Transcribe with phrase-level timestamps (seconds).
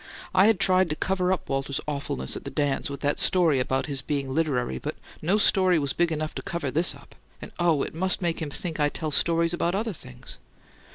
[0.33, 4.01] "I'd tried to cover up Walter's awfulness at the dance with that story about his
[4.01, 7.83] being 'literary,' but no story was big enough to cover this up and oh!
[7.83, 10.39] it must make him think I tell stories about other things!"